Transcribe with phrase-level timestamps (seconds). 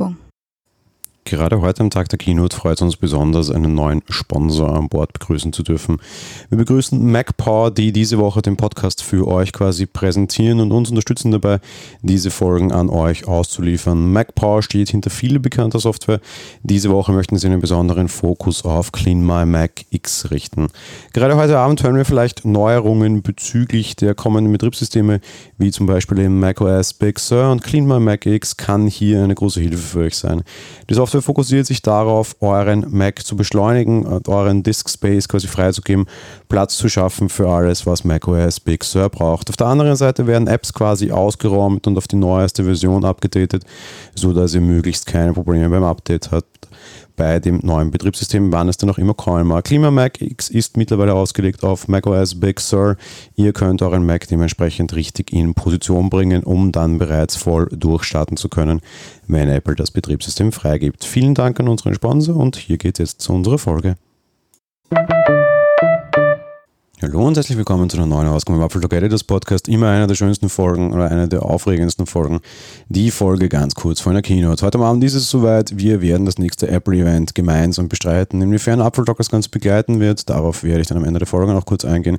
[0.00, 0.29] Werbung.
[1.30, 5.12] Gerade heute am Tag der Keynote freut es uns besonders, einen neuen Sponsor an Bord
[5.12, 5.98] begrüßen zu dürfen.
[6.48, 11.30] Wir begrüßen MacPower, die diese Woche den Podcast für euch quasi präsentieren und uns unterstützen
[11.30, 11.60] dabei,
[12.02, 14.12] diese Folgen an euch auszuliefern.
[14.12, 16.18] MacPower steht hinter viele bekannter Software.
[16.64, 20.66] Diese Woche möchten sie einen besonderen Fokus auf Clean My Mac X richten.
[21.12, 25.20] Gerade heute Abend hören wir vielleicht Neuerungen bezüglich der kommenden Betriebssysteme,
[25.58, 29.36] wie zum Beispiel im macOS Big Sur und Clean My Mac X kann hier eine
[29.36, 30.42] große Hilfe für euch sein.
[30.88, 35.46] Die Software Software fokussiert sich darauf, euren Mac zu beschleunigen und euren Disk Space quasi
[35.46, 36.06] freizugeben,
[36.48, 39.50] Platz zu schaffen für alles, was macOS Big Sur braucht.
[39.50, 43.64] Auf der anderen Seite werden Apps quasi ausgeräumt und auf die neueste Version abgedatet,
[44.14, 46.59] sodass ihr möglichst keine Probleme beim Update habt
[47.16, 49.60] bei dem neuen Betriebssystem waren es dann auch immer Calmer.
[49.60, 52.96] ClimaMac X ist mittlerweile ausgelegt auf macOS Big Sur.
[53.36, 58.48] Ihr könnt euren Mac dementsprechend richtig in Position bringen, um dann bereits voll durchstarten zu
[58.48, 58.80] können,
[59.26, 61.04] wenn Apple das Betriebssystem freigibt.
[61.04, 63.96] Vielen Dank an unseren Sponsor und hier geht es jetzt zu unserer Folge.
[67.02, 69.68] Hallo und herzlich willkommen zu einer neuen Ausgabe im Apfel Editors Podcast.
[69.68, 72.40] Immer einer der schönsten Folgen oder einer der aufregendsten Folgen.
[72.90, 74.66] Die Folge ganz kurz vor einer Keynote.
[74.66, 75.78] Heute Abend ist es soweit.
[75.78, 78.42] Wir werden das nächste Apple-Event gemeinsam bestreiten.
[78.42, 81.64] Inwiefern Apfel das Ganze begleiten wird, darauf werde ich dann am Ende der Folge noch
[81.64, 82.18] kurz eingehen.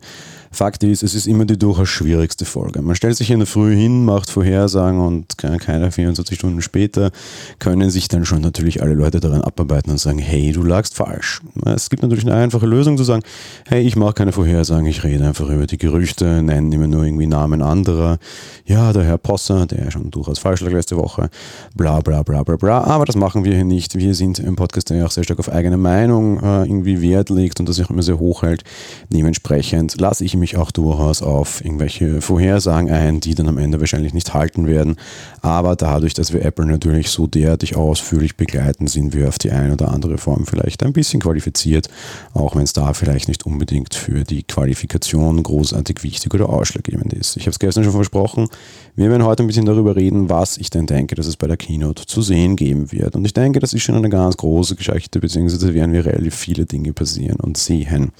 [0.54, 2.82] Fakt ist, es ist immer die durchaus schwierigste Folge.
[2.82, 7.12] Man stellt sich in der Früh hin, macht Vorhersagen und keine 24 Stunden später
[7.60, 11.42] können sich dann schon natürlich alle Leute daran abarbeiten und sagen, hey, du lagst falsch.
[11.66, 13.22] Es gibt natürlich eine einfache Lösung zu sagen,
[13.70, 17.28] hey, ich mache keine Vorhersagen, ich rede einfach über die Gerüchte, nenne immer nur irgendwie
[17.28, 18.18] Namen anderer.
[18.66, 21.30] Ja, der Herr Posser, der schon durchaus falsch lag letzte Woche,
[21.76, 22.84] bla bla bla bla bla.
[22.84, 23.96] Aber das machen wir hier nicht.
[23.96, 27.30] Wir sind im Podcast, der ja auch sehr stark auf eigene Meinung äh, irgendwie Wert
[27.30, 28.64] legt und das auch immer sehr hoch hält.
[29.10, 34.14] Dementsprechend lasse ich mich auch durchaus auf irgendwelche Vorhersagen ein, die dann am Ende wahrscheinlich
[34.14, 34.96] nicht halten werden.
[35.42, 39.74] Aber dadurch, dass wir Apple natürlich so derartig ausführlich begleiten, sind wir auf die eine
[39.74, 41.90] oder andere Form vielleicht ein bisschen qualifiziert,
[42.34, 47.36] auch wenn es da vielleicht nicht unbedingt für die Qualifikation großartig wichtig oder ausschlaggebend ist.
[47.36, 48.48] Ich habe es gestern schon versprochen,
[48.96, 51.58] wir werden heute ein bisschen darüber reden, was ich denn denke, dass es bei der
[51.58, 53.16] Keynote zu sehen geben wird.
[53.16, 56.68] Und ich denke, das ist schon eine ganz große Geschichte, beziehungsweise werden wir relativ viele
[56.68, 58.12] Dinge passieren und sehen.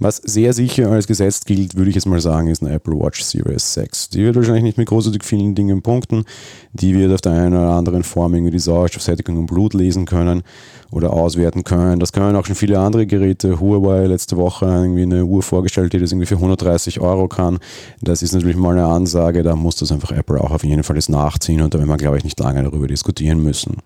[0.00, 3.22] Was sehr sicher als gesetzt gilt, würde ich jetzt mal sagen, ist eine Apple Watch
[3.22, 4.08] Series 6.
[4.08, 6.24] Die wird wahrscheinlich nicht mit großartig vielen Dingen punkten.
[6.72, 10.42] Die wird auf der einen oder anderen Form irgendwie die Sauerstoffsättigung im Blut lesen können
[10.90, 12.00] oder auswerten können.
[12.00, 13.60] Das können auch schon viele andere Geräte.
[13.60, 17.58] Huawei letzte Woche irgendwie eine Uhr vorgestellt, die das irgendwie für 130 Euro kann.
[18.00, 20.96] Das ist natürlich mal eine Ansage, da muss das einfach Apple auch auf jeden Fall
[20.96, 23.76] das nachziehen und da werden wir, glaube ich, nicht lange darüber diskutieren müssen.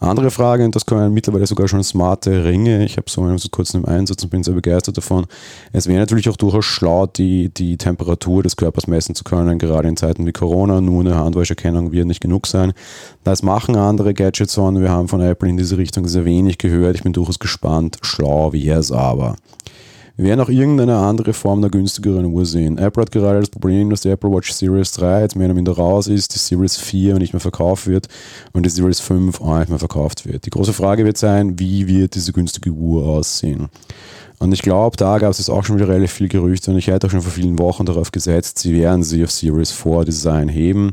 [0.00, 2.84] Andere Frage, und das können mittlerweile sogar schon smarte Ringe.
[2.84, 5.26] Ich habe so einen so kurz im Einsatz und bin sehr begeistert davon.
[5.72, 9.88] Es wäre natürlich auch durchaus schlau, die, die Temperatur des Körpers messen zu können, gerade
[9.88, 10.80] in Zeiten wie Corona.
[10.80, 12.72] Nur eine Handwäscherkennung wird nicht genug sein.
[13.24, 16.94] Das machen andere Gadgets und wir haben von Apple in diese Richtung sehr wenig gehört.
[16.94, 17.98] Ich bin durchaus gespannt.
[18.02, 19.36] Schlau wäre es aber.
[20.20, 22.76] Werden auch irgendeine andere Form der günstigeren Uhr sehen.
[22.76, 25.74] Apple hat gerade das Problem, dass die Apple Watch Series 3 jetzt mehr oder minder
[25.74, 28.08] raus ist, die Series 4 nicht mehr verkauft wird
[28.52, 30.44] und die Series 5 auch nicht mehr verkauft wird.
[30.44, 33.68] Die große Frage wird sein, wie wird diese günstige Uhr aussehen?
[34.40, 37.06] Und ich glaube, da gab es auch schon wieder relativ viel Gerüchte und ich hätte
[37.06, 40.90] auch schon vor vielen Wochen darauf gesetzt, sie werden sie auf Series 4 Design heben.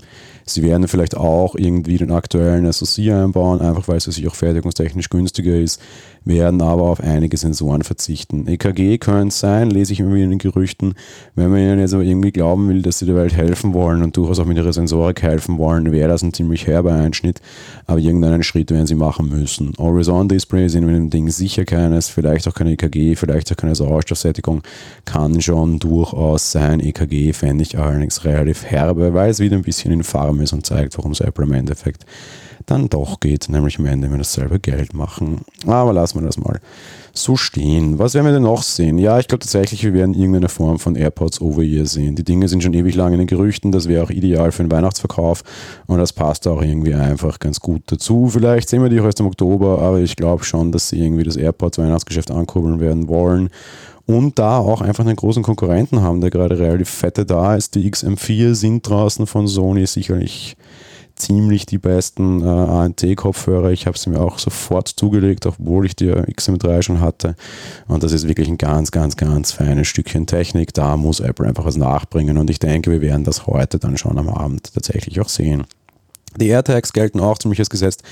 [0.48, 5.10] Sie werden vielleicht auch irgendwie den aktuellen SoC einbauen, einfach weil es sich auch fertigungstechnisch
[5.10, 5.82] günstiger ist
[6.26, 8.48] werden aber auf einige Sensoren verzichten.
[8.48, 10.96] EKG können es sein, lese ich immer wieder in den Gerüchten.
[11.36, 14.18] Wenn man ihnen jetzt aber irgendwie glauben will, dass sie der Welt helfen wollen und
[14.18, 17.42] durchaus auch mit ihrer Sensorik helfen wollen, wäre das ein ziemlich herber Einschnitt,
[17.86, 19.74] aber irgendeinen Schritt werden sie machen müssen.
[19.78, 24.64] Always-on-Display sind mit dem Ding sicher keines, vielleicht auch keine EKG, vielleicht auch keine Sauerstoffsättigung,
[25.06, 26.80] kann schon durchaus sein.
[26.80, 30.66] EKG fände ich allerdings relativ herbe, weil es wieder ein bisschen in Farm ist und
[30.66, 32.06] zeigt, warum es Apple im Endeffekt
[32.66, 35.42] dann doch geht, nämlich am Ende wir dasselbe Geld machen.
[35.66, 36.60] Aber lassen wir das mal
[37.18, 37.98] so stehen.
[37.98, 38.98] Was werden wir denn noch sehen?
[38.98, 42.16] Ja, ich glaube tatsächlich, wir werden irgendeine Form von AirPods over ear sehen.
[42.16, 44.72] Die Dinge sind schon ewig lang in den Gerüchten, das wäre auch ideal für den
[44.72, 45.44] Weihnachtsverkauf
[45.88, 48.28] und das passt auch irgendwie einfach ganz gut dazu.
[48.28, 51.24] Vielleicht sehen wir die auch erst im Oktober, aber ich glaube schon, dass sie irgendwie
[51.24, 53.50] das AirPods Weihnachtsgeschäft ankurbeln werden wollen
[54.06, 57.76] und da auch einfach einen großen Konkurrenten haben, der gerade relativ fette da ist.
[57.76, 60.56] Die XM4 sind draußen von Sony sicherlich
[61.16, 63.72] ziemlich die besten äh, ANT-Kopfhörer.
[63.72, 67.36] Ich habe sie mir auch sofort zugelegt, obwohl ich die XM3 schon hatte.
[67.88, 70.74] Und das ist wirklich ein ganz, ganz, ganz feines Stückchen Technik.
[70.74, 72.38] Da muss Apple einfach was nachbringen.
[72.38, 75.66] Und ich denke, wir werden das heute dann schon am Abend tatsächlich auch sehen.
[76.40, 78.04] Die AirTags gelten auch ziemlich als gesetzt.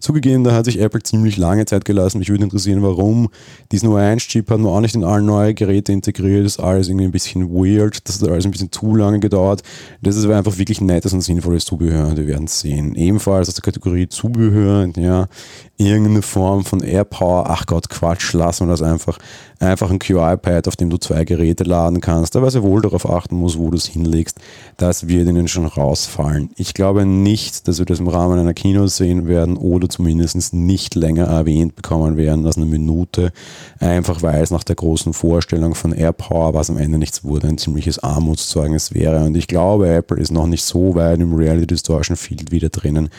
[0.00, 2.18] Zugegeben, da hat sich Apple ziemlich lange Zeit gelassen.
[2.18, 3.28] Mich würde interessieren, warum.
[3.72, 6.44] Diesen U1-Chip hat man auch nicht in allen neuen Geräten integriert.
[6.44, 8.08] Das ist alles irgendwie ein bisschen weird.
[8.08, 9.62] Das hat alles ein bisschen zu lange gedauert.
[10.02, 12.16] Das ist aber einfach wirklich nettes und sinnvolles Zubehör.
[12.16, 12.94] Wir werden es sehen.
[12.94, 15.28] Ebenfalls aus der Kategorie Zubehör, ja,
[15.76, 17.46] irgendeine Form von AirPower.
[17.48, 19.18] Ach Gott, Quatsch, lassen wir das einfach.
[19.60, 23.34] Einfach ein QI-Pad, auf dem du zwei Geräte laden kannst, aber sehr wohl darauf achten
[23.36, 24.38] musst, wo du es hinlegst.
[24.76, 26.50] Das wird ihnen schon rausfallen.
[26.56, 30.94] Ich glaube nicht, dass wir das im Rahmen einer Kino sehen werden oder zumindest nicht
[30.94, 33.30] länger erwähnt bekommen werden als eine Minute.
[33.78, 37.58] Einfach weil es nach der großen Vorstellung von AirPower, was am Ende nichts wurde, ein
[37.58, 39.24] ziemliches Armutszeugnis wäre.
[39.24, 43.10] Und ich glaube, Apple ist noch nicht so weit im Reality Distortion Field wieder drinnen,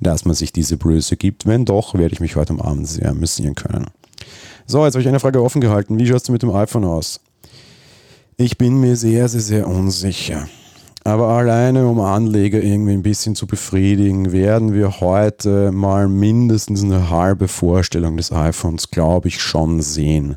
[0.00, 1.46] dass man sich diese Blöße gibt.
[1.46, 3.86] Wenn doch, werde ich mich heute am Abend sehr amüsieren können.
[4.66, 5.98] So, jetzt habe ich eine Frage offen gehalten.
[5.98, 7.20] Wie schaut es mit dem iPhone aus?
[8.36, 10.46] Ich bin mir sehr, sehr, sehr unsicher.
[11.06, 17.10] Aber alleine um Anleger irgendwie ein bisschen zu befriedigen, werden wir heute mal mindestens eine
[17.10, 20.36] halbe Vorstellung des iPhones, glaube ich, schon sehen.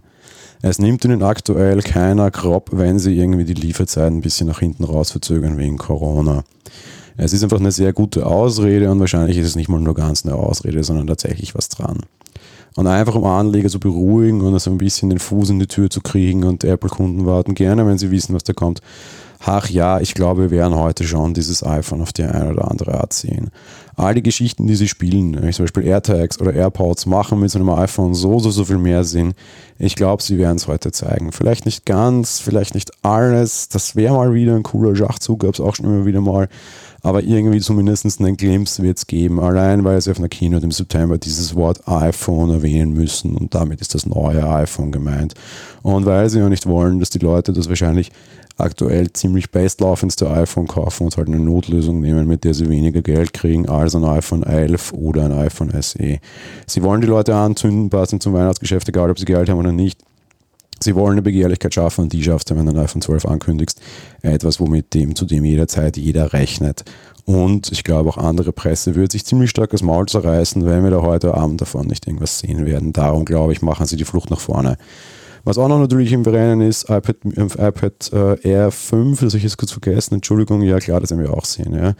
[0.62, 4.84] Es nimmt ihnen aktuell keiner Krop, wenn sie irgendwie die Lieferzeit ein bisschen nach hinten
[4.84, 6.44] raus verzögern wegen Corona.
[7.16, 10.26] Es ist einfach eine sehr gute Ausrede und wahrscheinlich ist es nicht mal nur ganz
[10.26, 12.00] eine Ausrede, sondern tatsächlich was dran.
[12.76, 15.90] Und einfach um Anleger zu beruhigen und so ein bisschen den Fuß in die Tür
[15.90, 18.82] zu kriegen und Apple-Kunden warten gerne, wenn sie wissen, was da kommt.
[19.40, 22.96] Ach ja, ich glaube, wir werden heute schon dieses iPhone auf die eine oder andere
[22.96, 23.52] Art sehen.
[23.96, 27.70] All die Geschichten, die sie spielen, zum Beispiel AirTags oder AirPods, machen mit so einem
[27.70, 29.34] iPhone so, so, so viel mehr Sinn.
[29.80, 31.32] Ich glaube, sie werden es heute zeigen.
[31.32, 33.70] Vielleicht nicht ganz, vielleicht nicht alles.
[33.70, 36.48] Das wäre mal wieder ein cooler Schachzug, gab es auch schon immer wieder mal
[37.08, 40.72] aber irgendwie zumindest einen Glimpse wird es geben, allein weil sie auf einer Keynote im
[40.72, 45.34] September dieses Wort iPhone erwähnen müssen und damit ist das neue iPhone gemeint.
[45.84, 48.12] Und weil sie ja nicht wollen, dass die Leute das wahrscheinlich
[48.58, 53.34] aktuell ziemlich bestlaufendste iPhone kaufen und halt eine Notlösung nehmen, mit der sie weniger Geld
[53.34, 56.20] kriegen als ein iPhone 11 oder ein iPhone SE.
[56.66, 60.02] Sie wollen die Leute anzünden, passend zum Weihnachtsgeschäft, egal ob sie Geld haben oder nicht.
[60.80, 63.82] Sie wollen eine Begehrlichkeit schaffen und die schaffst du, wenn du ein iPhone 12 ankündigst.
[64.22, 66.84] Etwas, womit dem zu dem jederzeit jeder rechnet.
[67.26, 70.92] Und ich glaube, auch andere Presse wird sich ziemlich stark das Maul zerreißen, wenn wir
[70.92, 72.94] da heute Abend davon nicht irgendwas sehen werden.
[72.94, 74.78] Darum glaube ich, machen sie die Flucht nach vorne.
[75.48, 79.38] Was auch noch natürlich im Rennen ist, iPad, äh, iPad äh, Air 5, das habe
[79.38, 81.74] ich jetzt kurz vergessen, Entschuldigung, ja klar, das werden wir auch sehen.
[81.74, 81.94] Ja.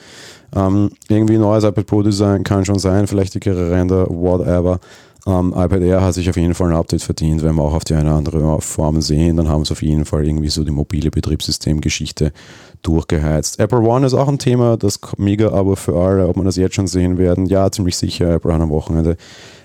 [0.54, 4.82] Ähm, irgendwie neues iPad Pro Design kann schon sein, vielleicht dickere Ränder, whatever.
[5.26, 7.86] Ähm, iPad Air hat sich auf jeden Fall ein Update verdient, wenn wir auch auf
[7.86, 10.72] die eine oder andere Form sehen, dann haben sie auf jeden Fall irgendwie so die
[10.72, 12.34] mobile Betriebssystemgeschichte
[12.82, 13.62] durchgeheizt.
[13.62, 16.76] Apple One ist auch ein Thema, das mega aber für alle, ob man das jetzt
[16.76, 19.16] schon sehen werden, ja, ziemlich sicher, Apple hat am Wochenende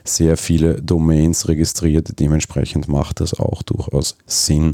[0.05, 2.19] sehr viele Domains registriert.
[2.19, 4.73] Dementsprechend macht das auch durchaus Sinn,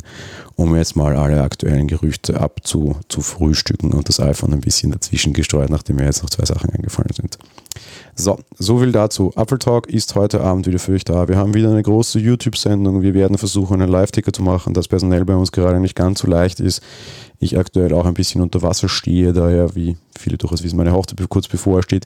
[0.56, 5.96] um jetzt mal alle aktuellen Gerüchte abzufrühstücken und das iPhone ein bisschen dazwischen gestreut, nachdem
[5.96, 7.38] mir jetzt noch zwei Sachen eingefallen sind.
[8.14, 9.32] So, so viel dazu.
[9.36, 11.28] Apple Talk ist heute Abend wieder für euch da.
[11.28, 13.02] Wir haben wieder eine große YouTube-Sendung.
[13.02, 16.26] Wir werden versuchen, einen Live-Ticker zu machen, das personell bei uns gerade nicht ganz so
[16.26, 16.82] leicht ist.
[17.40, 21.18] Ich aktuell auch ein bisschen unter Wasser stehe, daher, wie viele durchaus wissen, meine Hochzeit
[21.28, 22.04] kurz bevorsteht.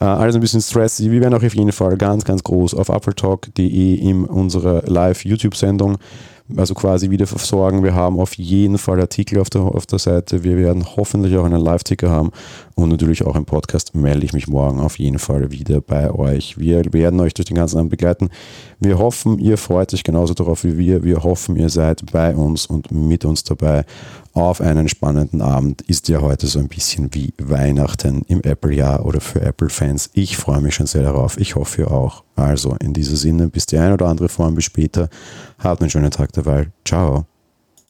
[0.00, 1.10] Äh, alles ein bisschen stressy.
[1.10, 5.98] Wir werden auch auf jeden Fall ganz, ganz groß auf appletalk.de in unserer Live-YouTube-Sendung
[6.56, 7.82] also quasi wieder versorgen.
[7.82, 10.44] Wir haben auf jeden Fall Artikel auf der, auf der Seite.
[10.44, 12.30] Wir werden hoffentlich auch einen Live-Ticker haben
[12.74, 16.58] und natürlich auch im Podcast melde ich mich morgen auf jeden Fall wieder bei euch.
[16.58, 18.30] Wir werden euch durch den ganzen Abend begleiten.
[18.80, 21.04] Wir hoffen, ihr freut euch genauso darauf wie wir.
[21.04, 23.84] Wir hoffen, ihr seid bei uns und mit uns dabei
[24.32, 25.82] auf einen spannenden Abend.
[25.82, 30.10] Ist ja heute so ein bisschen wie Weihnachten im Apple-Jahr oder für Apple-Fans.
[30.14, 31.38] Ich freue mich schon sehr darauf.
[31.38, 32.24] Ich hoffe, ihr auch.
[32.36, 35.08] Also in diesem Sinne, bis die eine oder andere Form, bis später.
[35.58, 36.70] Habt einen schönen Tag dabei.
[36.84, 37.26] Ciao.